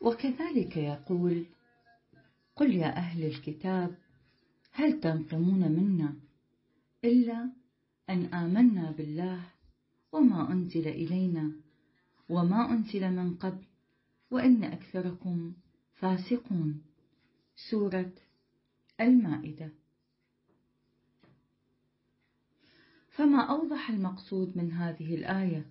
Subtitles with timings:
[0.00, 1.46] وكذلك يقول
[2.56, 3.98] قل يا أهل الكتاب
[4.72, 6.14] هل تنقمون منا
[7.04, 7.50] إلا
[8.10, 9.42] أن آمنا بالله
[10.12, 11.52] وما أنزل إلينا
[12.28, 13.64] وما أنزل من قبل
[14.30, 15.52] وإن أكثركم
[15.94, 16.82] فاسقون
[17.70, 18.12] سورة
[19.00, 19.70] المائدة.
[23.10, 25.66] فما أوضح المقصود من هذه الآية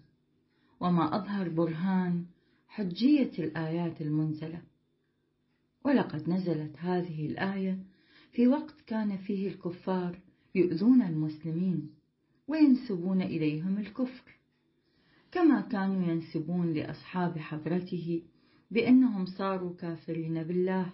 [0.80, 2.26] وما أظهر برهان
[2.70, 4.62] حجية الآيات المنزلة.
[5.86, 7.80] ولقد نزلت هذه الآية
[8.32, 10.20] في وقت كان فيه الكفار
[10.56, 11.90] يؤذون المسلمين
[12.48, 14.40] وينسبون إليهم الكفر
[15.32, 18.24] كما كانوا ينسبون لأصحاب حضرته
[18.72, 20.94] بأنهم صاروا كافرين بالله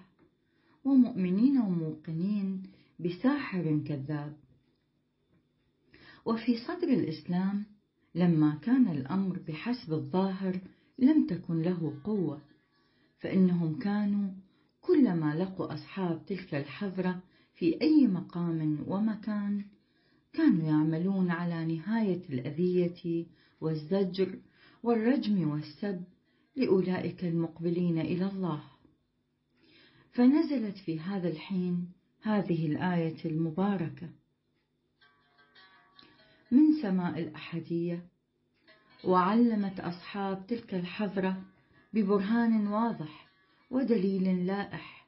[0.84, 2.64] ومؤمنين وموقنين
[3.00, 4.38] بساحر كذاب.
[6.26, 7.66] وفي صدر الإسلام
[8.16, 10.60] لما كان الأمر بحسب الظاهر
[11.00, 12.42] لم تكن له قوة
[13.20, 14.30] فإنهم كانوا
[14.82, 19.66] كلما لقوا أصحاب تلك الحضرة في أي مقام ومكان
[20.34, 23.26] كانوا يعملون على نهاية الأذية
[23.62, 24.40] والزجر
[24.84, 26.04] والرجم والسب
[26.56, 28.64] لأولئك المقبلين إلى الله.
[30.12, 34.10] فنزلت في هذا الحين هذه الآية المباركة
[36.52, 38.06] من سماء الأحدية
[39.06, 41.44] وعلمت أصحاب تلك الحضرة
[41.94, 43.28] ببرهان واضح
[43.72, 45.08] ودليل لائح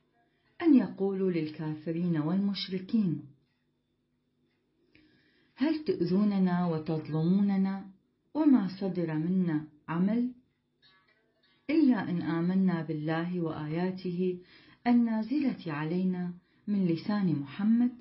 [0.62, 3.22] أن يقولوا للكافرين والمشركين
[5.56, 7.86] هل تؤذوننا وتظلموننا
[8.34, 10.32] وما صدر منا عمل؟
[11.70, 14.40] إلا إن آمنا بالله وآياته
[14.88, 16.34] النازلة علينا
[16.68, 17.92] من لسان محمد.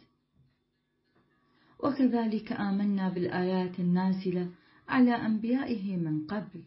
[1.85, 4.51] وكذلك آمنا بالآيات النازلة
[4.89, 6.63] على أنبيائه من قبل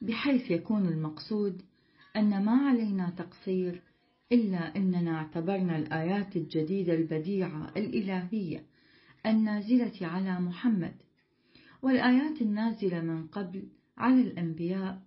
[0.00, 1.62] بحيث يكون المقصود
[2.16, 3.82] أن ما علينا تقصير
[4.32, 8.64] إلا أننا اعتبرنا الآيات الجديدة البديعة الإلهية
[9.26, 10.94] النازلة على محمد
[11.82, 15.02] والآيات النازلة من قبل على الأنبياء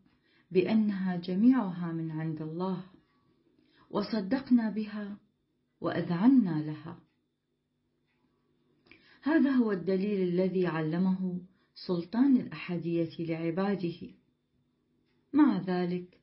[0.52, 2.84] بأنها جميعها من عند الله
[3.90, 5.18] وصدقنا بها
[5.82, 7.00] وأذعنا لها.
[9.22, 11.42] هذا هو الدليل الذي علمه
[11.86, 14.10] سلطان الأحدية لعباده.
[15.34, 16.22] مع ذلك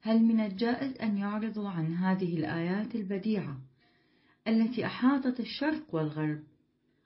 [0.00, 3.60] هل من الجائز أن يعرضوا عن هذه الآيات البديعة
[4.48, 6.42] التي أحاطت الشرق والغرب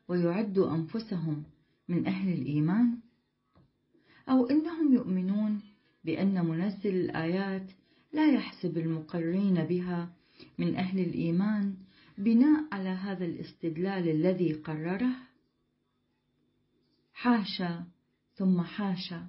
[0.08, 1.44] ويعدوا أنفسهم
[1.88, 2.98] من أهل الإيمان؟
[4.28, 5.60] أو إنهم يؤمنون
[6.04, 7.70] بأن منزل الآيات
[8.12, 10.12] لا يحسب المقرين بها
[10.58, 11.74] من أهل الإيمان
[12.18, 15.25] بناء على هذا الاستدلال الذي قرره؟
[17.16, 17.84] حاشا
[18.34, 19.26] ثم حاشا.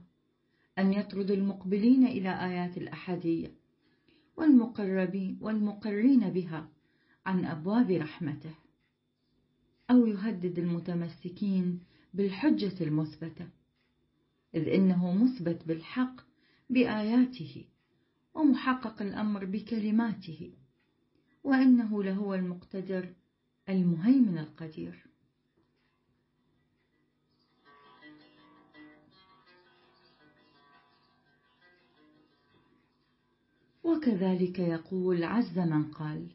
[0.79, 3.51] أن يطرد المقبلين إلى آيات الأحدية
[4.37, 6.69] والمقربين والمقرين بها
[7.25, 8.55] عن أبواب رحمته
[9.91, 11.79] أو يهدد المتمسكين
[12.13, 13.47] بالحجة المثبتة
[14.55, 16.21] إذ إنه مثبت بالحق
[16.69, 17.65] بآياته
[18.33, 20.53] ومحقق الأمر بكلماته
[21.43, 23.13] وإنه لهو المقتدر
[23.69, 25.06] المهيمن القدير.
[33.87, 36.27] وكذلك يقول عز من قال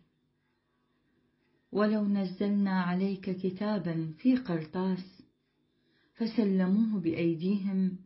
[1.73, 5.23] ولو نزلنا عليك كتابا في قرطاس
[6.15, 7.97] فسلموه بأيديهم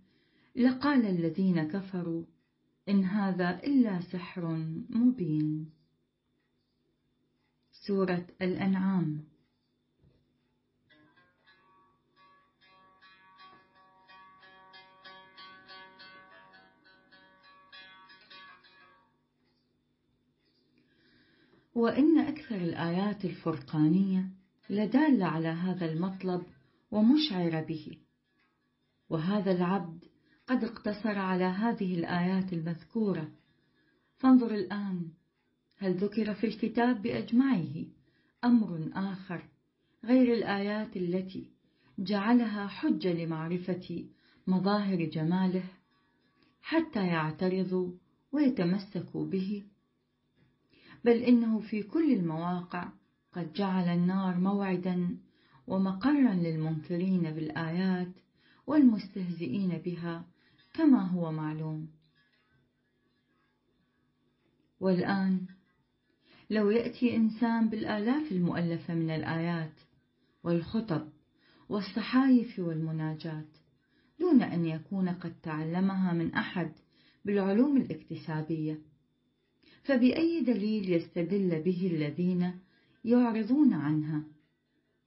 [0.56, 2.24] لقال الذين كفروا
[2.88, 4.56] إن هذا إلا سحر
[4.90, 5.70] مبين.
[7.86, 9.24] سورة الأنعام.
[21.76, 24.30] وإن أكثر الآيات الفرقانية
[24.70, 26.42] لدالة على هذا المطلب
[26.90, 27.98] ومشعرة به.
[29.10, 30.04] وهذا العبد
[30.46, 33.28] قد اقتصر على هذه الآيات المذكورة.
[34.16, 35.10] فانظر الآن
[35.76, 37.84] هل ذكر في الكتاب بأجمعه
[38.44, 39.48] أمر آخر
[40.04, 41.50] غير الآيات التي
[41.98, 44.04] جعلها حجة لمعرفة
[44.46, 45.64] مظاهر جماله
[46.62, 47.92] حتى يعترضوا
[48.32, 49.64] ويتمسكوا به؟
[51.04, 52.88] بل إنه في كل المواقع
[53.32, 55.18] قد جعل النار موعدا
[55.66, 58.12] ومقرا للمنكرين بالآيات
[58.66, 60.24] والمستهزئين بها
[60.74, 61.88] كما هو معلوم.
[64.80, 65.46] والآن
[66.50, 69.80] لو يأتي إنسان بالآلاف المؤلفة من الآيات
[70.44, 71.08] والخطب
[71.68, 73.48] والصحايف والمناجات
[74.20, 76.72] دون أن يكون قد تعلمها من أحد
[77.24, 78.78] بالعلوم الاكتسابية
[79.86, 82.60] فبأي دليل يستدل به الذين
[83.04, 84.24] يعرضون عنها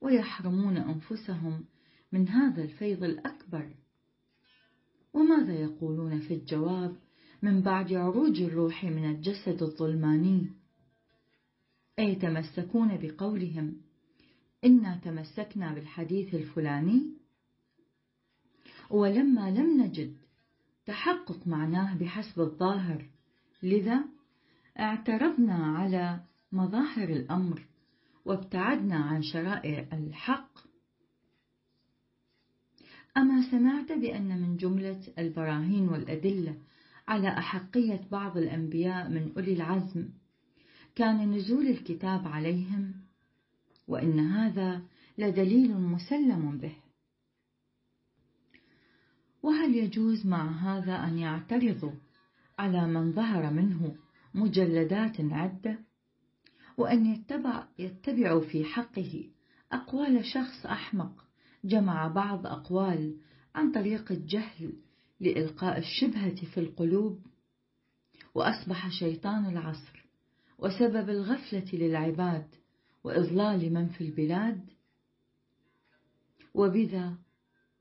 [0.00, 1.64] ويحرمون أنفسهم
[2.12, 3.74] من هذا الفيض الأكبر؟
[5.14, 6.96] وماذا يقولون في الجواب
[7.42, 10.46] من بعد عروج الروح من الجسد الظلماني؟
[11.98, 13.76] أي يتمسكون بقولهم
[14.64, 17.02] إنا تمسكنا بالحديث الفلاني؟
[18.90, 20.16] ولما لم نجد
[20.86, 23.06] تحقق معناه بحسب الظاهر
[23.62, 24.04] لذا
[24.80, 26.20] اعترضنا على
[26.52, 27.66] مظاهر الأمر
[28.24, 30.58] وابتعدنا عن شرائع الحق.
[33.16, 36.56] أما سمعت بأن من جملة البراهين والأدلة
[37.08, 40.08] على أحقية بعض الأنبياء من أولي العزم
[40.94, 42.94] كان نزول الكتاب عليهم
[43.88, 44.82] وإن هذا
[45.18, 46.76] لدليل مسلم به.
[49.42, 51.92] وهل يجوز مع هذا أن يعترضوا
[52.58, 53.96] على من ظهر منه؟
[54.34, 55.78] مجلدات عدة
[56.76, 59.24] وأن يتبع يتبعوا في حقه
[59.72, 61.24] أقوال شخص أحمق
[61.64, 63.16] جمع بعض أقوال
[63.54, 64.72] عن طريق الجهل
[65.20, 67.26] لإلقاء الشبهة في القلوب
[68.34, 70.06] وأصبح شيطان العصر
[70.58, 72.46] وسبب الغفلة للعباد
[73.04, 74.70] وإضلال من في البلاد.
[76.54, 77.14] وبذا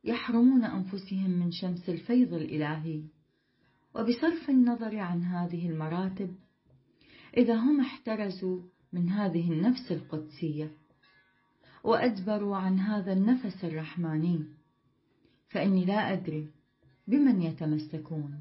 [0.04, 3.04] يحرمون أنفسهم من شمس الفيض الإلهي.
[4.00, 6.36] وبصرف النظر عن هذه المراتب
[7.38, 8.62] إذا هم احترزوا
[8.94, 10.72] من هذه النفس القدسية
[11.84, 14.46] وأدبروا عن هذا النفس الرحماني
[15.50, 16.48] فإني لا أدري
[17.08, 18.40] بمن يتمسكون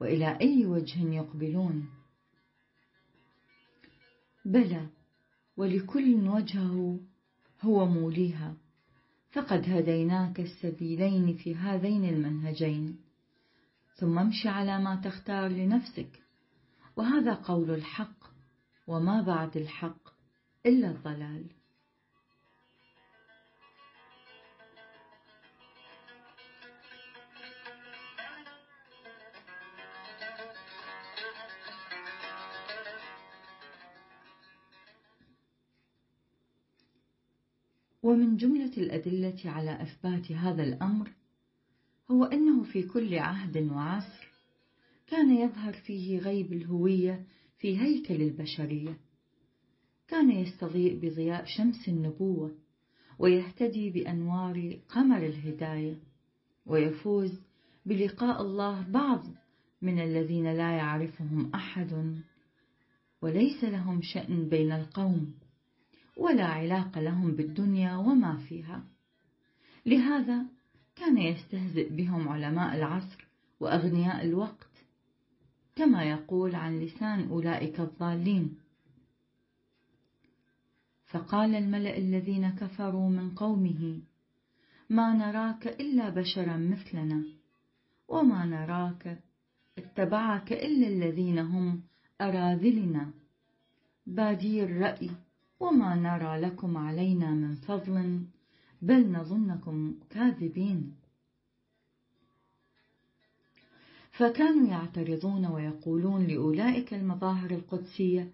[0.00, 1.88] وإلى أي وجه يقبلون.
[4.44, 4.86] بلى
[5.56, 7.00] ولكل وجهه
[7.60, 8.56] هو موليها
[9.32, 13.11] فقد هديناك السبيلين في هذين المنهجين.
[13.94, 16.22] ثم امش على ما تختار لنفسك.
[16.96, 18.24] وهذا قول الحق
[18.86, 20.08] وما بعد الحق
[20.66, 21.46] إلا الضلال.
[38.02, 41.10] ومن جملة الأدلة على إثبات هذا الأمر
[42.12, 44.28] هو أنه في كل عهد وعصر
[45.06, 47.26] كان يظهر فيه غيب الهوية
[47.58, 48.98] في هيكل البشرية.
[50.08, 52.54] كان يستضيء بضياء شمس النبوة
[53.18, 55.96] ويهتدي بأنوار قمر الهداية
[56.66, 57.32] ويفوز
[57.86, 59.24] بلقاء الله بعض
[59.82, 62.16] من الذين لا يعرفهم أحد
[63.22, 65.34] وليس لهم شأن بين القوم
[66.16, 68.84] ولا علاقة لهم بالدنيا وما فيها.
[69.86, 70.46] لهذا
[70.96, 73.26] كان يستهزئ بهم علماء العصر
[73.60, 74.84] وأغنياء الوقت
[75.76, 78.56] كما يقول عن لسان أولئك الضالين.
[81.06, 84.00] فقال الملأ الذين كفروا من قومه
[84.90, 87.24] ما نراك إلا بشرا مثلنا
[88.08, 89.18] وما نراك
[89.78, 91.82] اتبعك إلا الذين هم
[92.20, 93.10] أراذلنا.
[94.06, 95.10] بادي الرأي
[95.60, 98.24] وما نرى لكم علينا من فضل
[98.82, 100.94] بل نظنكم كاذبين.
[104.10, 108.32] فكانوا يعترضون ويقولون لأولئك المظاهر القدسية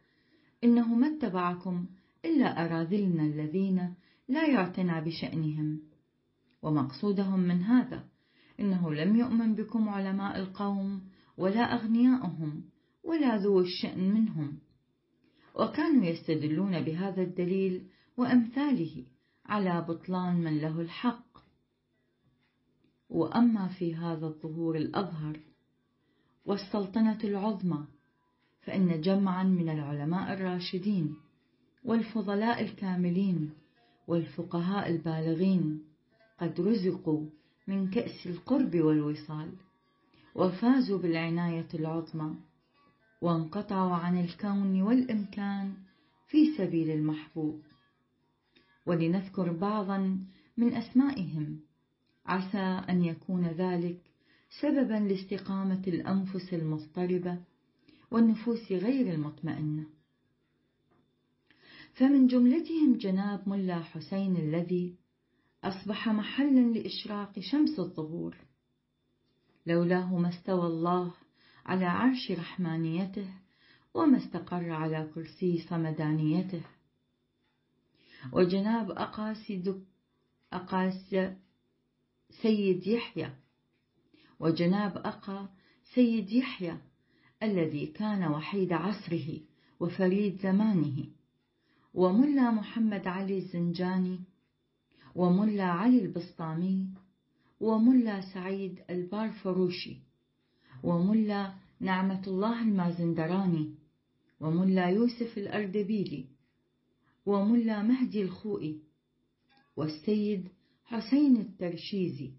[0.65, 1.87] إنه ما اتبعكم
[2.25, 3.95] إلا أراذلنا الذين
[4.29, 5.81] لا يعتنى بشأنهم.
[6.63, 8.05] ومقصودهم من هذا
[8.61, 11.01] إنه لم يؤمن بكم علماء القوم
[11.37, 12.63] ولا أغنياؤهم
[13.05, 14.59] ولا ذو الشأن منهم.
[15.55, 17.83] وكانوا يستدلون بهذا الدليل
[18.17, 19.05] وأمثاله
[19.49, 21.39] على بطلان من له الحق.
[23.11, 25.41] وأما في هذا الظهور الأظهر
[26.47, 27.85] والسلطنة العظمى
[28.63, 31.17] فإن جمعا من العلماء الراشدين
[31.85, 33.51] والفضلاء الكاملين
[34.09, 35.85] والفقهاء البالغين
[36.41, 37.27] قد رزقوا
[37.67, 39.53] من كأس القرب والوصال
[40.35, 42.35] وفازوا بالعناية العظمى
[43.21, 45.75] وانقطعوا عن الكون والإمكان
[46.29, 47.63] في سبيل المحبوب.
[48.89, 50.27] ولنذكر بعضا
[50.57, 51.61] من أسمائهم.
[52.27, 54.01] عسى أن يكون ذلك
[54.61, 57.39] سببا لاستقامة الأنفس المضطربة
[58.11, 59.87] والنفوس غير المطمئنة.
[61.95, 64.95] فمن جملتهم جناب ملا حسين الذي
[65.65, 68.37] أصبح محلا لإشراق شمس الظهور
[69.67, 71.15] لولاه ما استوى الله
[71.67, 73.29] على عرش رحمانيته
[73.95, 76.63] وما استقر على كرسي صمدانيته.
[78.33, 79.53] وجناب أقاس
[80.53, 81.17] أقاس
[82.43, 83.31] سيد يحيى.
[84.41, 85.49] وجناب أقا
[85.95, 86.77] سيد يحيى
[87.43, 89.41] الذي كان وحيد عصره
[89.81, 91.05] وفريد زمانه.
[91.95, 94.19] وملا محمد علي الزنجاني.
[95.15, 96.89] وملا علي البسطامي.
[97.61, 99.97] وملا سعيد البارفروشي.
[100.83, 103.75] وملا نعمة الله المازندراني.
[104.41, 106.38] وملا يوسف الأردبيلي.
[107.29, 108.81] وملا مهدي الخوئي
[109.77, 110.49] والسيد
[110.85, 112.33] حسين الترشيزي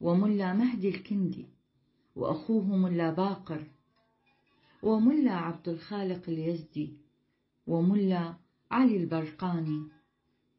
[0.00, 1.46] وملا مهدي الكندي
[2.16, 3.64] وأخوه ملا باقر
[4.82, 6.96] وملا عبد الخالق اليزدي
[7.66, 8.34] وملا
[8.70, 9.88] علي البرقاني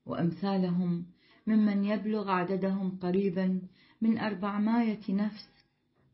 [0.05, 1.05] وأمثالهم
[1.47, 3.61] ممن يبلغ عددهم قريبا
[4.01, 5.49] من أربعمائة نفس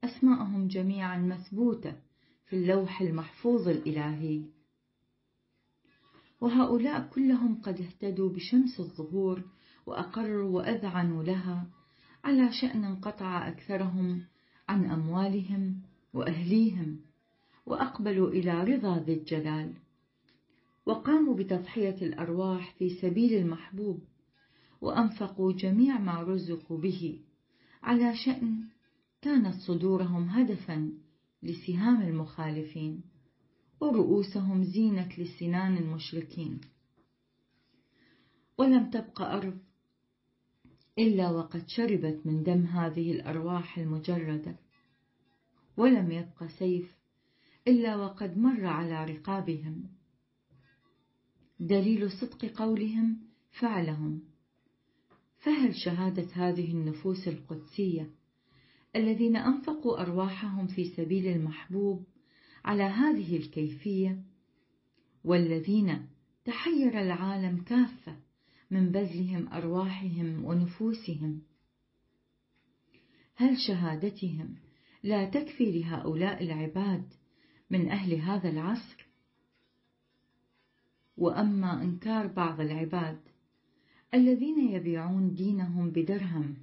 [0.03, 1.95] أسماءهم جميعا مثبوتة
[2.45, 4.41] في اللوح المحفوظ الإلهي.
[6.41, 9.43] وهؤلاء كلهم قد اهتدوا بشمس الظهور
[9.85, 11.67] وأقروا وأذعنوا لها
[12.23, 14.21] على شأن انقطع أكثرهم
[14.69, 15.81] عن أموالهم
[16.13, 16.99] وأهليهم
[17.65, 19.73] وأقبلوا إلى رضا ذي الجلال.
[20.85, 24.03] وقاموا بتضحية الأرواح في سبيل المحبوب
[24.81, 27.19] وأنفقوا جميع ما رزقوا به
[27.83, 28.63] على شأن
[29.21, 30.91] كانت صدورهم هدفا
[31.43, 33.10] لسهام المخالفين.
[33.81, 36.61] ورؤوسهم زينة لسنان المشركين.
[38.57, 39.57] ولم تبق أرض
[40.99, 44.55] إلا وقد شربت من دم هذه الأرواح المجردة.
[45.77, 46.97] ولم يبق سيف
[47.67, 49.83] إلا وقد مر على رقابهم.
[51.59, 53.17] دليل صدق قولهم
[53.59, 54.21] فعلهم.
[55.41, 58.09] فهل شهادة هذه النفوس القدسية
[58.95, 62.05] الذين أنفقوا أرواحهم في سبيل المحبوب
[62.65, 64.23] على هذه الكيفية
[65.23, 66.07] والذين
[66.45, 68.15] تحير العالم كافة
[68.71, 71.41] من بذلهم أرواحهم ونفوسهم.
[73.35, 74.55] هل شهادتهم
[75.03, 77.13] لا تكفي لهؤلاء العباد
[77.69, 79.07] من أهل هذا العصر؟
[81.17, 83.19] وأما إنكار بعض العباد
[84.13, 86.55] الذين يبيعون دينهم بدرهم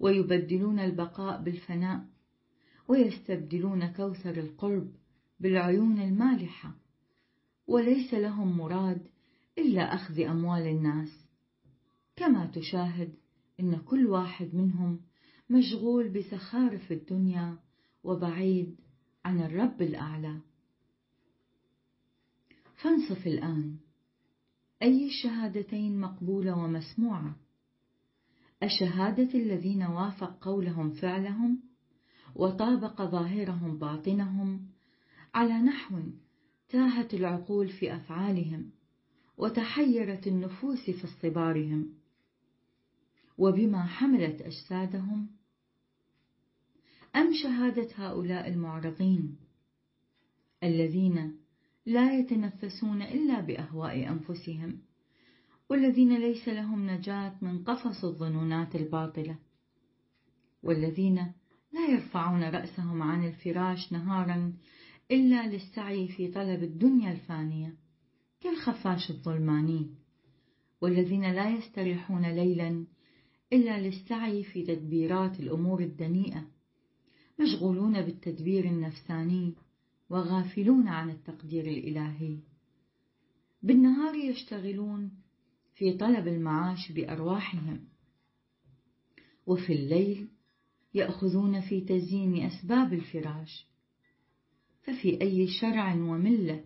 [0.00, 2.06] ويبدلون البقاء بالفناء
[2.88, 4.92] ويستبدلون كوثر القرب
[5.42, 6.74] بالعيون المالحة.
[7.66, 9.06] وليس لهم مراد
[9.58, 11.26] إلا أخذ أموال الناس.
[12.16, 13.14] كما تشاهد
[13.60, 15.00] إن كل واحد منهم
[15.50, 17.58] مشغول بزخارف الدنيا
[18.04, 18.76] وبعيد
[19.24, 20.40] عن الرب الأعلى.
[22.82, 23.76] فانصف الآن.
[24.82, 27.36] أي الشهادتين مقبولة ومسموعة؟
[28.62, 31.62] أشهادة الذين وافق قولهم فعلهم
[32.34, 34.68] وطابق ظاهرهم باطنهم
[35.34, 36.00] على نحو
[36.68, 38.70] تاهت العقول في أفعالهم
[39.38, 41.94] وتحيرت النفوس في اصطبارهم
[43.38, 45.28] وبما حملت أجسادهم
[47.16, 49.36] أم شهادة هؤلاء المعرضين
[50.62, 51.36] الذين
[51.86, 54.78] لا يتنفسون إلا بأهواء أنفسهم
[55.68, 59.38] والذين ليس لهم نجاة من قفص الظنونات الباطلة
[60.62, 61.32] والذين
[61.72, 64.52] لا يرفعون رأسهم عن الفراش نهارا
[65.12, 67.76] إلا للسعي في طلب الدنيا الفانية
[68.40, 69.86] كالخفاش الظلماني.
[70.80, 72.86] والذين لا يستريحون ليلا
[73.52, 76.46] إلا للسعي في تدبيرات الأمور الدنيئة
[77.40, 79.54] مشغولون بالتدبير النفساني
[80.10, 82.38] وغافلون عن التقدير الإلهي.
[83.62, 85.10] بالنهار يشتغلون
[85.74, 87.88] في طلب المعاش بأرواحهم
[89.46, 90.28] وفي الليل
[90.94, 93.71] يأخذون في تزيين أسباب الفراش.
[94.82, 96.64] ففي أي شرع وملة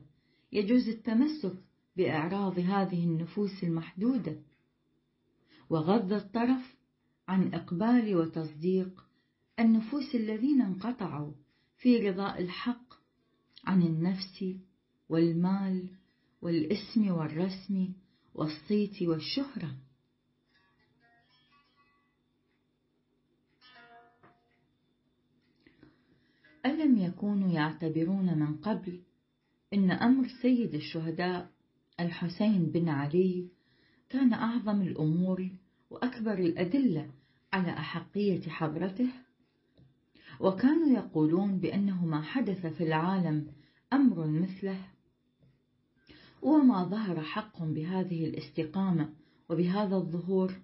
[0.53, 1.55] يجوز التمسك
[1.97, 4.37] بإعراض هذه النفوس المحدودة.
[5.71, 6.77] وغض الطرف
[7.29, 9.05] عن إقبال وتصديق
[9.61, 11.33] النفوس الذين انقطعوا
[11.77, 12.95] في رضاء الحق
[13.65, 14.45] عن النفس
[15.09, 15.89] والمال
[16.43, 17.89] والاسم والرسم
[18.35, 19.77] والصيت والشهرة.
[26.67, 29.01] ألم يكونوا يعتبرون من قبل
[29.75, 31.51] إن أمر سيد الشهداء
[32.01, 33.49] الحسين بن علي
[34.09, 35.51] كان أعظم الأمور
[35.91, 37.11] وأكبر الأدلة
[37.53, 39.09] على أحقية حضرته؟
[40.41, 43.47] وكانوا يقولون بأنه ما حدث في العالم
[43.93, 44.81] أمر مثله.
[46.43, 49.13] وما ظهر حق بهذه الاستقامة
[49.49, 50.55] وبهذا الظهور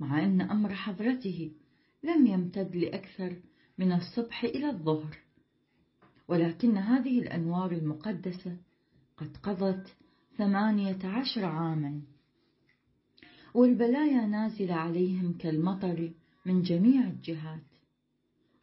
[0.00, 1.52] مع أن أمر حضرته
[2.02, 3.36] لم يمتد لأكثر
[3.78, 5.18] من الصبح إلى الظهر.
[6.28, 8.56] ولكن هذه الأنوار المقدسة
[9.16, 9.96] قد قضت
[10.36, 12.02] ثمانية عشر عاما.
[13.54, 16.12] والبلايا نازلة عليهم كالمطر
[16.46, 17.60] من جميع الجهات.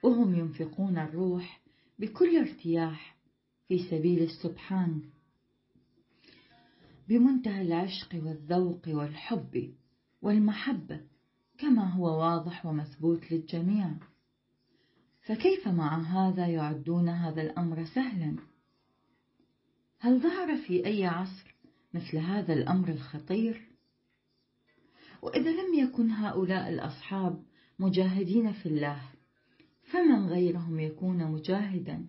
[0.04, 1.62] وهم ينفقون الروح
[2.00, 3.18] بكل ارتياح
[3.68, 5.02] في سبيل السبحان.
[7.08, 9.74] بمنتهى العشق والذوق والحب
[10.22, 11.02] والمحبة
[11.58, 13.96] كما هو واضح ومثبوت للجميع.
[15.26, 18.36] فكيف مع هذا يعدون هذا الأمر سهلا؟
[20.00, 21.56] هل ظهر في أي عصر
[21.94, 23.62] مثل هذا الأمر الخطير؟
[25.22, 27.44] وإذا لم يكن هؤلاء الأصحاب
[27.80, 29.02] مجاهدين في الله
[29.84, 32.06] فمن غيرهم يكون مجاهدا؟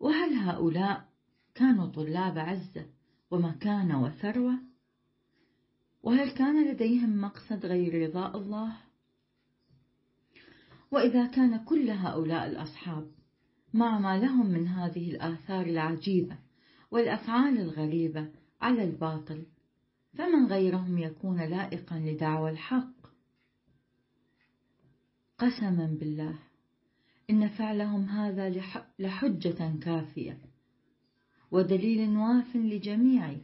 [0.00, 1.08] وهل هؤلاء
[1.54, 2.86] كانوا طلاب عزة
[3.30, 4.58] ومكانة وثروة؟
[6.02, 8.85] وهل كان لديهم مقصد غير رضاء الله؟
[10.90, 13.10] وإذا كان كل هؤلاء الأصحاب
[13.74, 16.38] مع ما لهم من هذه الآثار العجيبة
[16.90, 19.46] والأفعال الغريبة على الباطل
[20.14, 23.06] فمن غيرهم يكون لائقا لدعوى الحق.
[25.38, 26.38] قسما بالله
[27.30, 28.62] إن فعلهم هذا
[28.98, 30.40] لحجة كافية
[31.50, 33.36] ودليل واف لجميع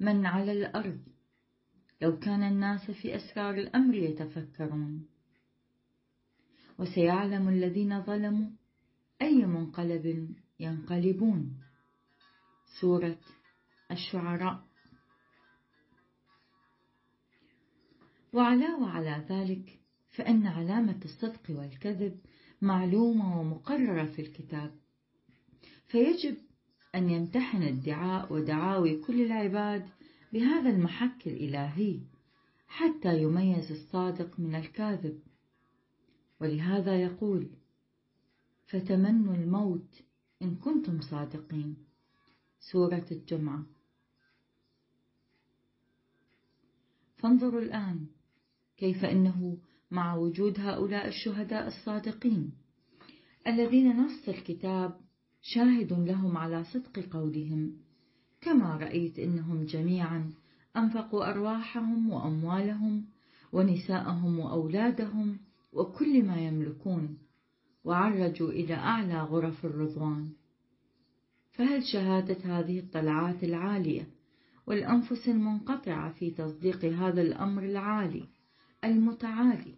[0.00, 1.00] من على الأرض.
[2.02, 5.06] لو كان الناس في أسرار الأمر يتفكرون.
[6.78, 8.50] وسيعلم الذين ظلموا
[9.22, 11.56] أي منقلب ينقلبون.
[12.80, 13.18] سورة
[13.90, 14.68] الشعراء.
[18.32, 19.80] وعلاوة على ذلك
[20.16, 22.20] فإن علامة الصدق والكذب
[22.62, 24.74] معلومة ومقررة في الكتاب.
[25.86, 26.36] فيجب
[26.94, 29.88] أن يمتحن ادعاء ودعاوي كل العباد
[30.32, 32.00] بهذا المحك الإلهي
[32.68, 35.27] حتى يميز الصادق من الكاذب.
[36.40, 37.50] ولهذا يقول
[38.66, 40.02] فتمنوا الموت
[40.42, 41.76] إن كنتم صادقين.
[42.60, 43.66] سورة الجمعة.
[47.16, 48.06] فانظروا الآن
[48.76, 49.58] كيف إنه
[49.90, 52.52] مع وجود هؤلاء الشهداء الصادقين
[53.46, 55.00] الذين نص الكتاب
[55.42, 57.76] شاهد لهم على صدق قولهم
[58.40, 60.32] كما رأيت إنهم جميعا
[60.76, 63.04] أنفقوا أرواحهم وأموالهم
[63.52, 65.38] ونساءهم وأولادهم
[65.78, 67.18] وكل ما يملكون
[67.84, 70.32] وعرجوا إلى أعلى غرف الرضوان
[71.52, 74.08] فهل شهادة هذه الطلعات العالية
[74.66, 78.28] والأنفس المنقطعة في تصديق هذا الأمر العالي
[78.84, 79.74] المتعالي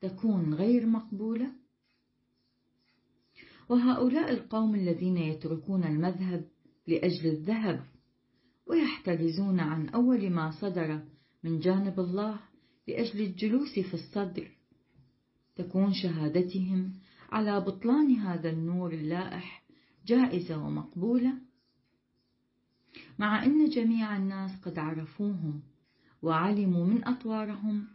[0.00, 1.52] تكون غير مقبولة؟
[3.68, 6.48] وهؤلاء القوم الذين يتركون المذهب
[6.86, 7.84] لأجل الذهب
[8.66, 11.00] ويحترزون عن أول ما صدر
[11.44, 12.40] من جانب الله
[12.88, 14.50] لأجل الجلوس في الصدر
[15.56, 16.92] تكون شهادتهم
[17.32, 19.62] على بطلان هذا النور اللائح
[20.06, 21.32] جائزة ومقبولة؟
[23.18, 25.62] مع أن جميع الناس قد عرفوهم
[26.22, 27.86] وعلموا من أطوارهم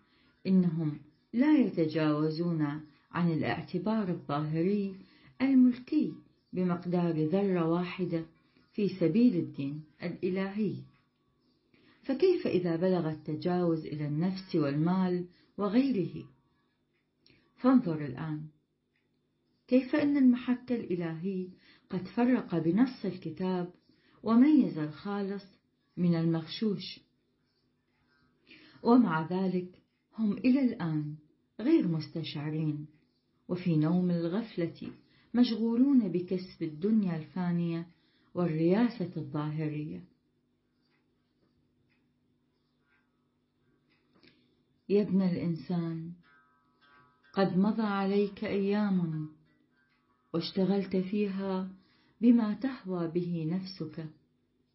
[0.48, 1.00] إنهم
[1.34, 4.95] لا يتجاوزون عن الاعتبار الظاهري
[5.41, 6.13] الملكي
[6.54, 8.26] بمقدار ذرة واحدة
[8.74, 10.76] في سبيل الدين الإلهي.
[12.04, 15.26] فكيف إذا بلغ التجاوز إلى النفس والمال
[15.58, 16.26] وغيره؟
[17.60, 18.48] فانظر الآن.
[19.67, 21.50] كيف أن المحك الإلهي
[21.89, 23.74] قد فرق بنص الكتاب
[24.24, 25.45] وميز الخالص
[25.98, 27.00] من المغشوش.
[28.84, 29.82] ومع ذلك
[30.17, 31.15] هم إلى الآن
[31.60, 32.88] غير مستشعرين.
[33.48, 34.91] وفي نوم الغفلة
[35.34, 37.88] مشغولون بكسب الدنيا الفانية
[38.34, 40.04] والرياسة الظاهرية.
[44.89, 46.13] يا ابن الإنسان
[47.33, 49.29] قد مضى عليك أيام
[50.33, 51.69] واشتغلت فيها
[52.21, 54.05] بما تهوى به نفسك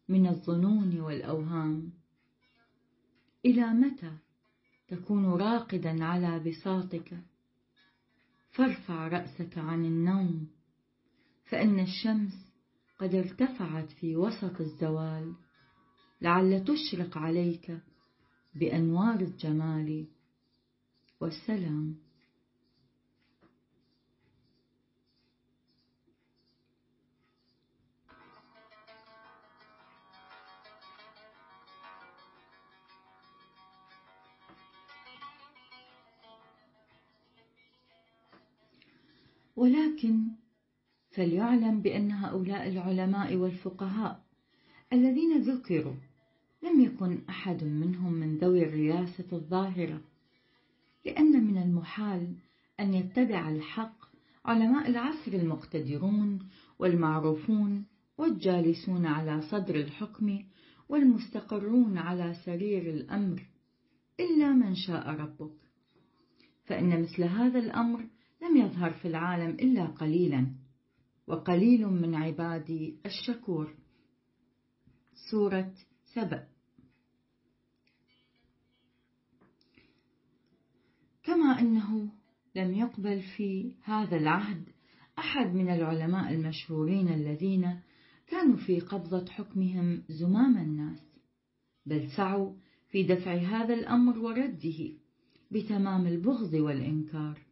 [0.09, 1.91] من الظنون والأوهام.
[3.45, 4.11] إلى متى
[4.87, 7.17] تكون راقدا على بساطك؟
[8.51, 10.47] فارفع رأسك عن النوم
[11.45, 12.33] فإن الشمس
[12.99, 15.33] قد ارتفعت في وسط الزوال
[16.21, 17.77] لعل تشرق عليك
[18.55, 20.05] بأنوار الجمال.
[21.21, 22.04] والسلام.
[39.55, 40.27] ولكن
[41.11, 44.25] فليعلم بأن هؤلاء العلماء والفقهاء
[44.93, 45.95] الذين ذكروا
[46.63, 50.01] لم يكن أحد منهم من ذوي الرياسة الظاهرة
[51.05, 52.35] لأن من المحال
[52.79, 54.05] أن يتبع الحق
[54.45, 56.39] علماء العصر المقتدرون
[56.79, 57.85] والمعروفون
[58.17, 60.43] والجالسون على صدر الحكم
[60.89, 63.41] والمستقرون على سرير الأمر
[64.19, 65.55] إلا من شاء ربك.
[66.65, 68.05] فإن مثل هذا الأمر
[68.41, 70.55] لم يظهر في العالم إلا قليلا
[71.27, 73.75] وقليل من عبادي الشكور.
[75.31, 75.73] سورة
[76.05, 76.47] سبأ.
[81.23, 82.09] كما أنه
[82.55, 84.69] لم يقبل في هذا العهد
[85.19, 87.79] أحد من العلماء المشهورين الذين
[88.27, 90.99] كانوا في قبضة حكمهم زمام الناس
[91.85, 92.53] بل سعوا
[92.89, 94.91] في دفع هذا الأمر ورده
[95.51, 97.44] بتمام البغض والإنكار.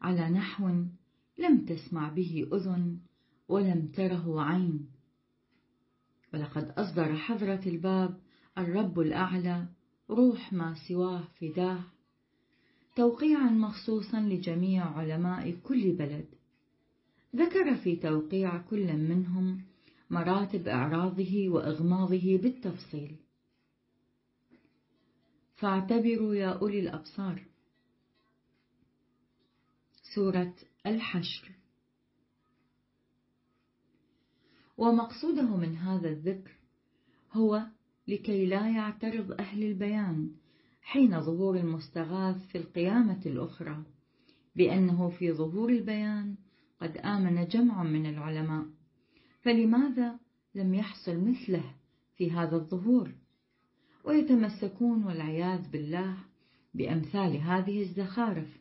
[0.00, 0.68] على نحو
[1.38, 2.98] لم تسمع به أذن
[3.48, 4.88] ولم تره عين.
[6.34, 8.20] ولقد أصدر حضرة الباب
[8.58, 9.66] الرب الأعلى
[10.10, 11.80] روح ما سواه فداه
[12.96, 16.26] توقيعا مخصوصا لجميع علماء كل بلد.
[17.36, 19.62] ذكر في توقيع كل منهم
[20.10, 23.16] مراتب إعراضه وإغماضه بالتفصيل.
[25.56, 27.49] فاعتبروا يا أولي الأبصار
[30.14, 30.54] سورة
[30.86, 31.50] الحشر.
[34.78, 36.50] ومقصوده من هذا الذكر
[37.32, 37.62] هو
[38.08, 40.30] لكي لا يعترض أهل البيان
[40.82, 43.84] حين ظهور المستغاث في القيامة الأخرى
[44.56, 46.36] بأنه في ظهور البيان
[46.80, 48.66] قد آمن جمع من العلماء.
[49.42, 50.18] فلماذا
[50.54, 51.74] لم يحصل مثله
[52.16, 53.14] في هذا الظهور؟
[54.04, 56.16] ويتمسكون والعياذ بالله
[56.74, 58.59] بأمثال هذه الزخارف.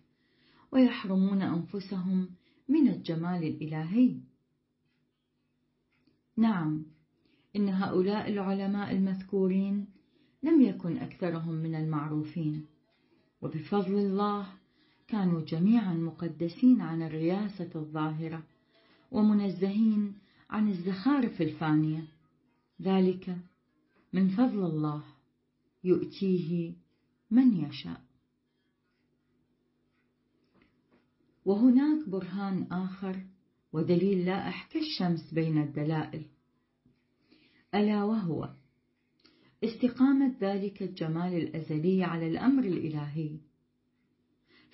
[0.72, 2.30] ويحرمون أنفسهم
[2.70, 4.16] من الجمال الإلهي.
[6.38, 6.86] نعم
[7.56, 9.88] إن هؤلاء العلماء المذكورين
[10.44, 12.66] لم يكن أكثرهم من المعروفين
[13.42, 14.48] وبفضل الله
[15.08, 18.44] كانوا جميعا مقدسين عن الرياسة الظاهرة
[19.12, 20.14] ومنزهين
[20.50, 22.08] عن الزخارف الفانية.
[22.82, 23.38] ذلك
[24.14, 25.04] من فضل الله
[25.84, 26.74] يؤتيه
[27.32, 28.09] من يشاء.
[31.50, 33.26] وهناك برهان آخر
[33.74, 36.26] ودليل لائح كالشمس بين الدلائل.
[37.76, 38.50] ألا وهو
[39.64, 43.40] استقامة ذلك الجمال الأزلي على الأمر الإلهي.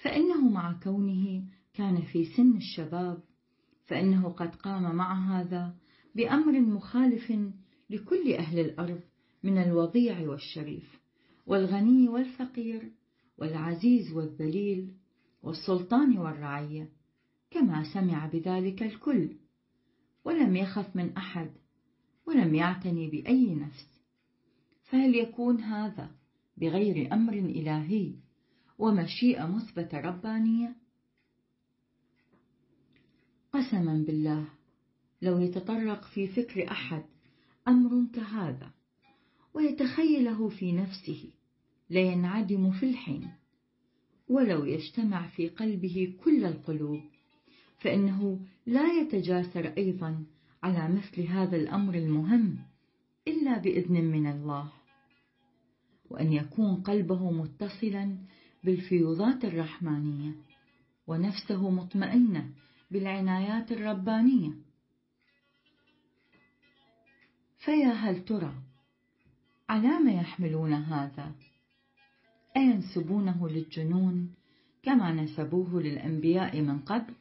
[0.04, 3.24] فإنه مع كونه كان في سن الشباب
[3.86, 5.76] فإنه قد قام مع هذا
[6.16, 7.34] بأمر مخالف
[7.90, 9.00] لكل أهل الأرض
[9.44, 11.00] من الوضيع والشريف
[11.48, 12.92] والغني والفقير
[13.38, 15.05] والعزيز والذليل
[15.46, 16.90] والسلطان والرعية
[17.52, 19.36] كما سمع بذلك الكل
[20.26, 21.52] ولم يخف من أحد
[22.26, 23.88] ولم يعتني بأي نفس
[24.84, 26.12] فهل يكون هذا
[26.58, 28.16] بغير أمر إلهي
[28.78, 30.76] ومشيئة مثبتة ربانية؟
[33.54, 34.48] قسما بالله
[35.22, 37.06] لو يتطرق في فكر أحد
[37.68, 38.72] أمر كهذا
[39.54, 41.32] ويتخيله في نفسه
[41.90, 43.32] لينعدم في الحين
[44.30, 47.02] ولو يجتمع في قلبه كل القلوب
[47.80, 50.26] فإنه لا يتجاسر أيضا
[50.64, 52.58] على مثل هذا الأمر المهم
[53.28, 54.72] إلا بإذن من الله
[56.10, 58.18] وأن يكون قلبه متصلا
[58.64, 60.32] بالفيوضات الرحمانية
[61.08, 62.50] ونفسه مطمئنة
[62.92, 64.52] بالعنايات الربانية.
[67.58, 68.54] فيا هل ترى
[69.70, 71.32] على ما يحملون هذا؟
[72.58, 74.34] أينسبونه للجنون
[74.84, 77.14] كما نسبوه للأنبياء من قبل؟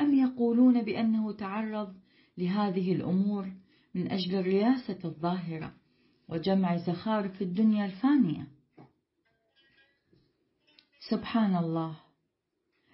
[0.00, 1.94] أم يقولون بأنه تعرض
[2.38, 3.52] لهذه الأمور
[3.94, 5.72] من أجل الرياسة الظاهرة
[6.28, 8.46] وجمع زخارف الدنيا الفانية؟
[11.10, 11.96] سبحان الله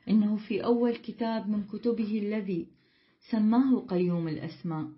[0.09, 2.69] إنه في أول كتاب من كتبه الذي
[3.31, 4.89] سماه قيوم الأسماء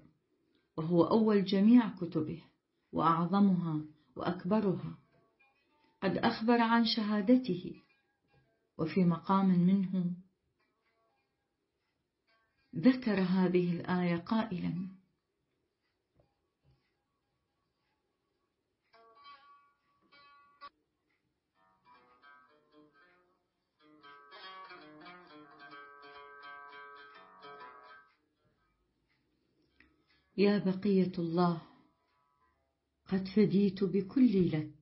[0.77, 2.43] وهو أول جميع كتبه
[2.93, 3.81] وأعظمها
[4.17, 4.99] وأكبرها.
[6.03, 7.83] قد أخبر عن شهادته.
[8.79, 10.17] وفي مقام منه
[12.77, 14.99] ذكر هذه الآية قائلا.
[30.37, 31.63] يا بقية الله
[33.07, 34.78] قد فديت بكل لك.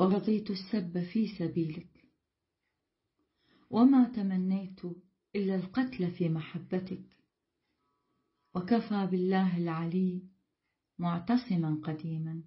[0.00, 2.04] ورضيت السب في سبيلك.
[3.70, 4.80] وما تمنيت
[5.36, 7.02] إلا القتل في محبتك.
[8.54, 10.22] وكفى بالله العلي
[10.98, 12.42] معتصما قديما.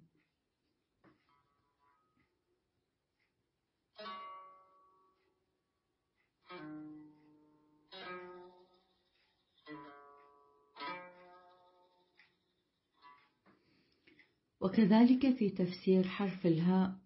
[14.60, 17.03] وكذلك في تفسير حرف الهاء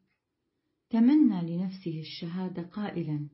[0.90, 3.28] تمنى لنفسه الشهادة قائلا.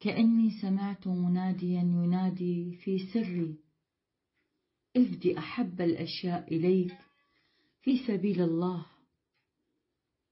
[0.00, 3.58] كأني سمعت مناديا ينادي في سري
[4.96, 6.94] افد أحب الأشياء إليك
[7.80, 8.86] في سبيل الله.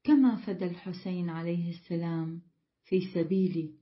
[0.03, 2.41] كما فدى الحسين عليه السلام
[2.83, 3.73] في سبيلي.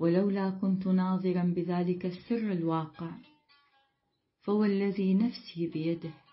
[0.00, 3.18] ولولا كنت ناظرا بذلك السر الواقع
[4.40, 6.23] فوالذي نفسي بيده.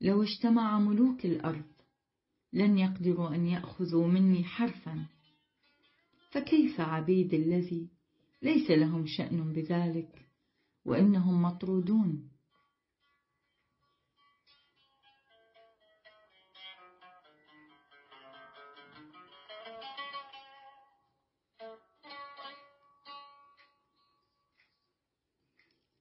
[0.00, 1.74] لو اجتمع ملوك الأرض
[2.52, 5.06] لن يقدروا أن يأخذوا مني حرفا.
[6.30, 7.88] فكيف عبيد الذي
[8.42, 10.28] ليس لهم شأن بذلك
[10.84, 12.30] وإنهم مطرودون؟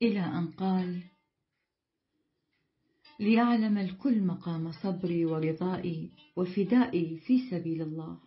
[0.01, 1.12] إلى أن قال
[3.23, 8.17] ليعلم الكل مقام صبري ورضائي وفدائي في سبيل الله.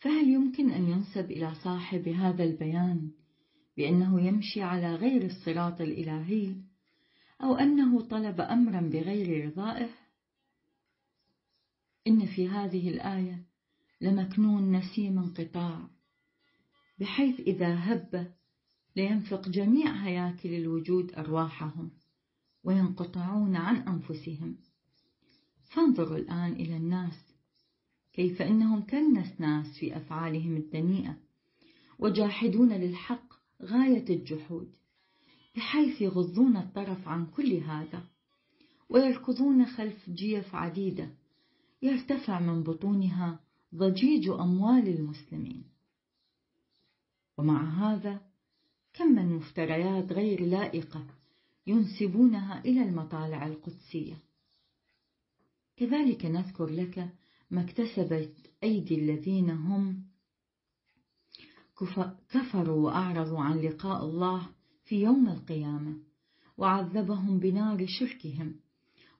[0.00, 3.10] فهل يمكن أن ينسب إلى صاحب هذا البيان
[3.76, 6.54] بأنه يمشي على غير الصراط الإلهي
[7.42, 9.88] أو أنه طلب أمرا بغير رضائه؟
[12.06, 13.45] إن في هذه الآية
[14.00, 15.88] لمكنون نسيم انقطاع
[16.98, 18.32] بحيث إذا هب
[18.96, 21.90] لينفق جميع هياكل الوجود أرواحهم
[22.64, 24.56] وينقطعون عن أنفسهم.
[25.64, 27.34] فانظروا الآن إلى الناس
[28.12, 31.16] كيف إنهم كالنسناس في أفعالهم الدنيئة
[31.98, 34.76] وجاحدون للحق غاية الجحود
[35.56, 38.04] بحيث يغضون الطرف عن كل هذا
[38.88, 41.08] ويركضون خلف جيف عديدة
[41.82, 45.64] يرتفع من بطونها ضجيج أموال المسلمين.
[47.38, 48.20] ومع هذا
[48.94, 51.06] كم من مفتريات غير لائقة
[51.66, 54.22] ينسبونها إلى المطالع القدسية.
[55.76, 57.08] كذلك نذكر لك
[57.50, 60.02] ما اكتسبت أيدي الذين هم
[62.30, 64.48] كفروا وأعرضوا عن لقاء الله
[64.84, 65.96] في يوم القيامة
[66.58, 68.54] وعذبهم بنار شركهم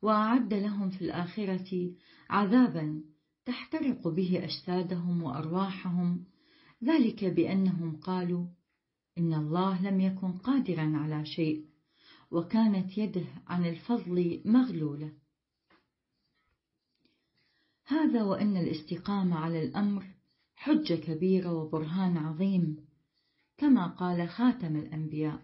[0.02, 1.92] وأعد لهم في الآخرة
[2.30, 3.02] عذابا
[3.46, 6.24] تحترق به أجسادهم وأرواحهم
[6.84, 8.46] ذلك بأنهم قالوا
[9.18, 11.66] إن الله لم يكن قادرا على شيء
[12.30, 15.12] وكانت يده عن الفضل مغلولة.
[17.86, 20.06] هذا وأن الاستقامة على الأمر
[20.56, 22.86] حجة كبيرة وبرهان عظيم
[23.58, 25.42] كما قال خاتم الأنبياء.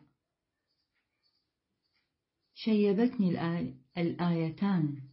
[2.55, 3.31] شيبتني
[3.99, 5.12] الآيتان.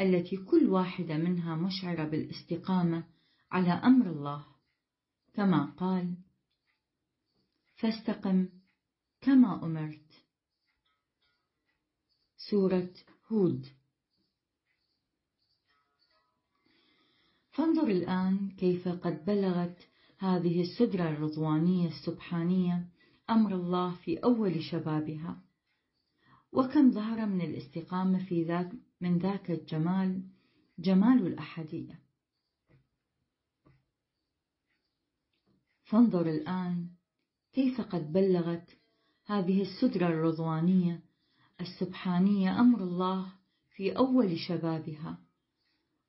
[0.00, 3.04] التي كل واحدة منها مشعرة بالاستقامة
[3.50, 4.46] على أمر الله.
[5.34, 6.16] كما قال
[7.76, 8.48] فاستقم
[9.20, 10.24] كما أمرت.
[12.50, 12.90] سورة
[13.26, 13.66] هود.
[17.50, 22.88] فانظر الآن كيف قد بلغت هذه السدرة الرضوانية السبحانية
[23.30, 25.42] أمر الله في أول شبابها.
[26.52, 28.72] وكم ظهر من الاستقامة في ذاك
[29.04, 30.22] من ذاك الجمال
[30.78, 32.00] جمال الأحدية
[35.84, 36.88] فانظر الآن
[37.52, 38.78] كيف قد بلغت
[39.26, 41.02] هذه السدرة الرضوانية
[41.60, 43.32] السبحانية أمر الله
[43.70, 45.18] في أول شبابها.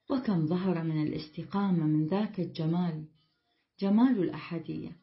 [0.09, 3.05] وكم ظهر من الاستقامة من ذاك الجمال
[3.79, 4.97] جمال الأحدية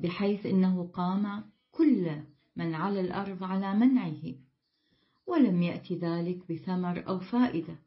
[0.00, 2.22] بحيث إنه قام كل
[2.56, 4.45] من على الأرض على منعه.
[5.26, 7.78] ولم يأت ذلك بثمر أو فائدة.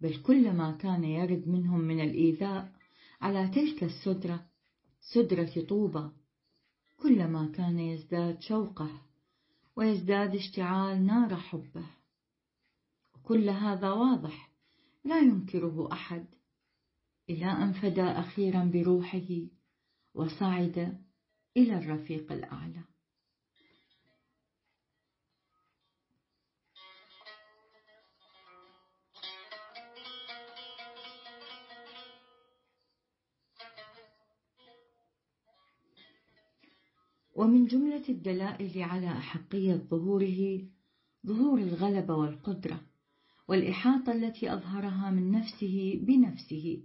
[0.00, 2.72] بل كل ما كان يرد منهم من الإيذاء
[3.20, 4.46] على تلك السدرة
[5.00, 6.12] سدرة طوبة
[6.96, 9.02] كلما كان يزداد شوقه
[9.76, 11.86] ويزداد اشتعال نار حبه.
[13.14, 14.50] وكل هذا واضح
[15.04, 16.26] لا ينكره أحد.
[17.30, 19.28] إلى أن فدى أخيرا بروحه
[20.14, 20.98] وصعد
[21.56, 22.89] إلى الرفيق الأعلى.
[37.40, 40.62] ومن جملة الدلائل على أحقية ظهوره
[41.26, 42.80] ظهور الغلبة والقدرة
[43.48, 46.82] والإحاطة التي أظهرها من نفسه بنفسه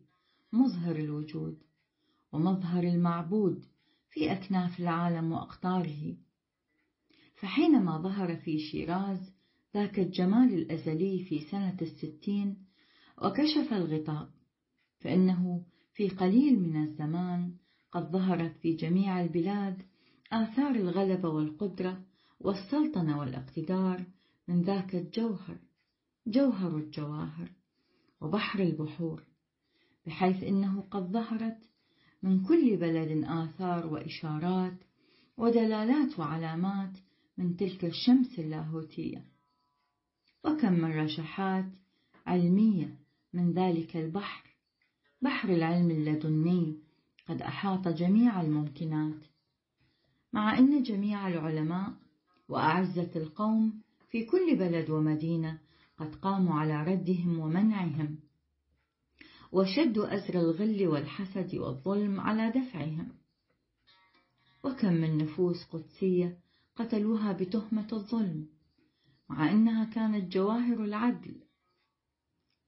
[0.54, 1.58] مظهر الوجود
[2.32, 3.66] ومظهر المعبود
[4.10, 6.18] في أكناف العالم وأقطاره.
[7.36, 9.32] فحينما ظهر في شيراز
[9.74, 12.58] ذاك الجمال الأزلي في سنة الستين
[13.18, 14.30] وكشف الغطاء
[15.00, 15.64] فإنه
[15.94, 17.54] في قليل من الزمان
[17.92, 19.82] قد ظهرت في جميع البلاد
[20.36, 22.02] آثار الغلبة والقدرة
[22.40, 24.06] والسلطنة والاقتدار
[24.48, 25.58] من ذاك الجوهر
[26.28, 27.52] جوهر الجواهر
[28.22, 29.24] وبحر البحور
[30.08, 31.58] بحيث إنه قد ظهرت
[32.24, 34.78] من كل بلد آثار وإشارات
[35.38, 36.98] ودلالات وعلامات
[37.38, 39.26] من تلك الشمس اللاهوتية.
[40.46, 41.70] وكم من رشحات
[42.26, 42.98] علمية
[43.34, 44.50] من ذلك البحر
[45.22, 46.78] بحر العلم اللدني
[47.28, 49.35] قد أحاط جميع الممكنات.
[50.36, 51.94] مع أن جميع العلماء
[52.50, 55.60] وأعزة القوم في كل بلد ومدينة
[55.98, 58.20] قد قاموا على ردهم ومنعهم
[59.52, 63.08] وشدوا أزر الغل والحسد والظلم على دفعهم.
[64.64, 66.38] وكم من نفوس قدسية
[66.76, 68.48] قتلوها بتهمة الظلم
[69.30, 71.36] مع أنها كانت جواهر العدل.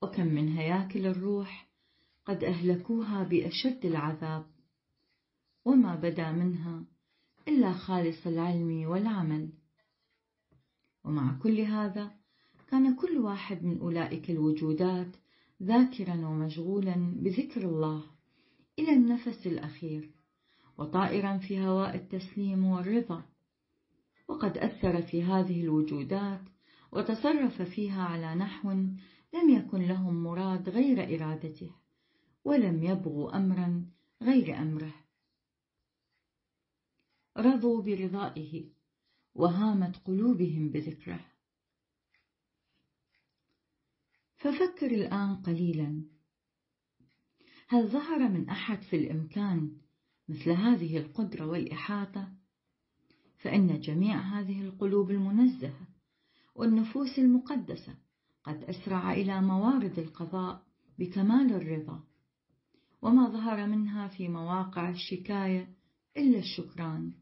[0.02, 1.68] وكم من هياكل الروح
[2.26, 4.46] قد أهلكوها بأشد العذاب
[5.66, 6.84] وما بدا منها
[7.48, 9.50] إلا خالص العلم والعمل.
[11.04, 12.12] ومع كل هذا
[12.68, 15.16] كان كل واحد من أولئك الوجودات
[15.64, 18.04] ذاكرا ومشغولا بذكر الله
[18.80, 20.12] إلى النفس الأخير
[20.78, 23.24] وطائرا في هواء التسليم والرضا.
[24.28, 26.42] وقد أثر في هذه الوجودات
[26.92, 28.72] وتصرف فيها على نحو
[29.34, 31.72] لم يكن لهم مراد غير إرادته
[32.46, 33.86] ولم يبغوا أمرا
[34.22, 35.07] غير أمره.
[37.38, 38.70] رضوا برضائه
[39.36, 41.26] وهامت قلوبهم بذكره.
[44.36, 46.04] ففكر الآن قليلا.
[47.68, 49.72] هل ظهر من أحد في الإمكان
[50.30, 52.34] مثل هذه القدرة والإحاطة؟
[53.38, 55.88] فإن جميع هذه القلوب المنزهة
[56.56, 57.96] والنفوس المقدسة
[58.44, 60.64] قد أسرع إلى موارد القضاء
[61.00, 62.04] بكمال الرضا.
[63.02, 65.74] وما ظهر منها في مواقع الشكاية
[66.18, 67.14] إلا الشكران.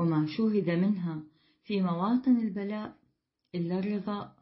[0.00, 1.22] وما شوهد منها
[1.64, 2.96] في مواطن البلاء
[3.54, 4.36] إلا الرضاء.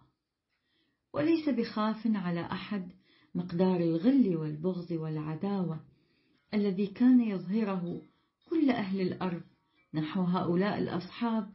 [1.14, 2.92] وليس بخاف على أحد
[3.34, 5.80] مقدار الغل والبغض والعداوة
[6.54, 8.02] الذي كان يظهره
[8.50, 9.42] كل أهل الأرض
[9.94, 11.50] نحو هؤلاء الأصحاب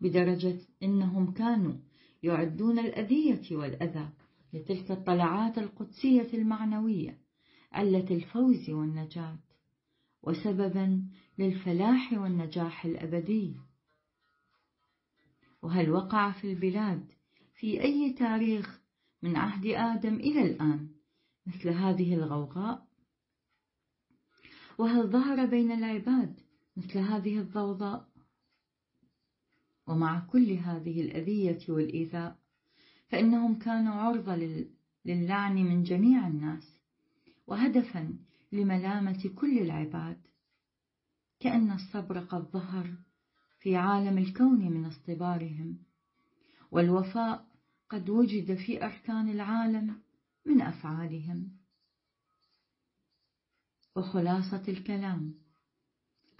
[0.00, 1.74] بدرجة إنهم كانوا
[2.22, 4.08] يعدون الأذية والأذى
[4.52, 7.18] لتلك الطلعات القدسية المعنوية
[7.72, 9.38] علة الفوز والنجاة.
[10.22, 11.02] وسببا
[11.38, 13.56] للفلاح والنجاح الأبدي.
[15.62, 17.12] وهل وقع في البلاد
[17.54, 18.80] في أي تاريخ
[19.22, 20.88] من عهد آدم إلى الآن
[21.46, 22.88] مثل هذه الغوغاء؟
[24.78, 26.40] وهل ظهر بين العباد
[26.76, 28.08] مثل هذه الضوضاء؟
[29.86, 32.38] ومع كل هذه الأذية والإيذاء
[33.08, 34.66] فإنهم كانوا عرضة
[35.04, 36.80] للعن من جميع الناس
[37.46, 38.18] وهدفا
[38.52, 40.28] لملامة كل العباد.
[41.40, 42.94] كأن الصبر قد ظهر
[43.60, 45.78] في عالم الكون من اصطبارهم
[46.70, 47.46] والوفاء
[47.88, 50.00] قد وجد في أركان العالم
[50.46, 51.50] من أفعالهم.
[53.96, 55.34] وخلاصة الكلام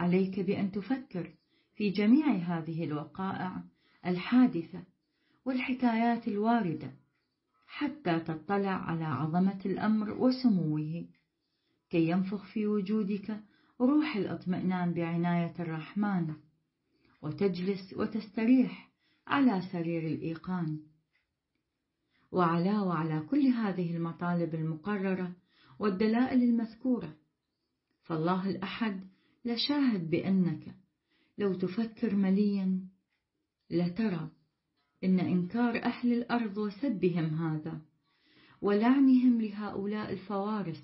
[0.00, 1.34] عليك بأن تفكر
[1.74, 3.62] في جميع هذه الوقائع
[4.06, 4.82] الحادثة
[5.44, 6.92] والحكايات الواردة
[7.66, 11.04] حتى تطلع على عظمة الأمر وسموه
[11.90, 13.40] كي ينفخ في وجودك
[13.80, 16.34] روح الاطمئنان بعناية الرحمن
[17.22, 18.90] وتجلس وتستريح
[19.26, 20.80] على سرير الإيقان.
[22.32, 25.32] وعلاوة على كل هذه المطالب المقررة
[25.78, 27.16] والدلائل المذكورة
[28.02, 29.00] فالله الأحد
[29.44, 30.74] لشاهد بأنك
[31.38, 32.80] لو تفكر مليا
[33.70, 34.30] لترى
[35.04, 37.80] إن إنكار أهل الأرض وسبهم هذا
[38.62, 40.82] ولعنهم لهؤلاء الفوارس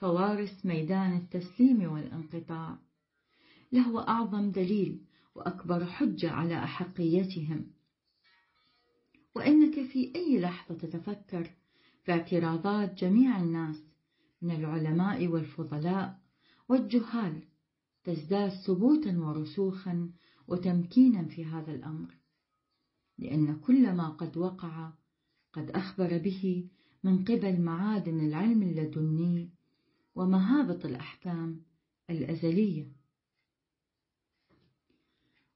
[0.00, 2.78] فوارس ميدان التسليم والانقطاع.
[3.72, 7.66] لهو أعظم دليل وأكبر حجة على أحقيتهم.
[9.34, 11.50] وإنك في أي لحظة تتفكر
[12.04, 13.76] في اعتراضات جميع الناس
[14.42, 16.18] من العلماء والفضلاء
[16.68, 17.42] والجهال
[18.04, 20.10] تزداد ثبوتا ورسوخا
[20.48, 22.14] وتمكينا في هذا الأمر.
[23.18, 24.92] لأن كل ما قد وقع
[25.52, 26.68] قد أخبر به
[27.04, 29.59] من قبل معادن العلم اللدني
[30.14, 31.62] ومهابط الأحكام
[32.10, 32.92] الأزلية.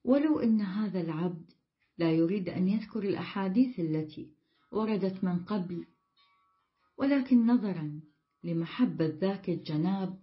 [0.03, 1.51] ولو أن هذا العبد
[1.97, 4.31] لا يريد أن يذكر الأحاديث التي
[4.71, 5.85] وردت من قبل
[6.97, 8.01] ولكن نظرا
[8.43, 10.19] لمحبة ذاك الجناب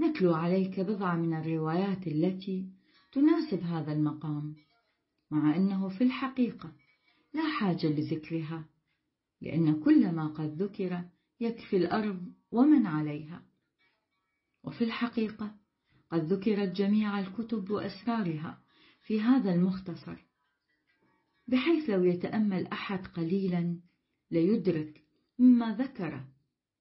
[0.00, 2.68] نتلو عليك بضع من الروايات التي
[3.12, 4.54] تناسب هذا المقام
[5.30, 6.72] مع أنه في الحقيقة
[7.34, 8.64] لا حاجة لذكرها
[9.40, 11.04] لأن كل ما قد ذكر
[11.40, 13.42] يكفي الأرض ومن عليها.
[14.64, 15.54] وفي الحقيقة
[16.10, 18.62] قد ذكرت جميع الكتب وأسرارها
[19.02, 20.16] في هذا المختصر
[21.48, 23.80] بحيث لو يتأمل أحد قليلا
[24.30, 25.04] ليدرك
[25.38, 26.24] مما ذكر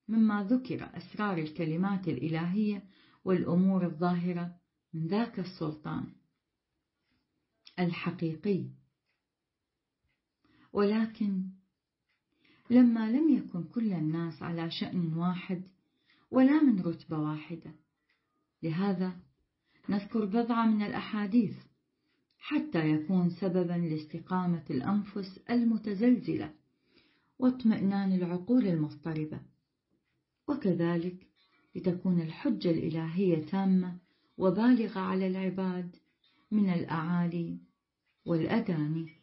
[0.08, 2.84] مما ذكر أسرار الكلمات الإلهية
[3.26, 4.56] والأمور الظاهرة
[4.94, 6.14] من ذاك السلطان
[7.80, 8.70] الحقيقي.
[10.74, 11.50] ولكن
[12.70, 15.73] لما لم يكن كل الناس على شأن واحد
[16.34, 17.72] ولا من رتبة واحدة.
[18.64, 19.16] لهذا
[19.90, 21.56] نذكر بضعة من الأحاديث
[22.38, 26.54] حتى يكون سببا لاستقامة الأنفس المتزلزلة
[27.40, 29.42] واطمئنان العقول المضطربة.
[30.48, 31.28] وكذلك
[31.76, 33.98] لتكون الحجة الإلهية تامة
[34.38, 35.96] وبالغة على العباد
[36.52, 37.58] من الأعالي
[38.26, 39.23] والأداني.